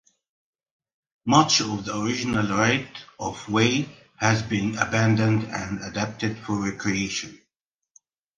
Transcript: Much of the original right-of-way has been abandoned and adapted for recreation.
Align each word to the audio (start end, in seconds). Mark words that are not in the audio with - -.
Much 1.27 1.61
of 1.61 1.85
the 1.85 1.95
original 1.95 2.47
right-of-way 2.47 3.87
has 4.17 4.41
been 4.41 4.75
abandoned 4.79 5.43
and 5.43 5.79
adapted 5.83 6.39
for 6.39 6.55
recreation. 6.59 7.39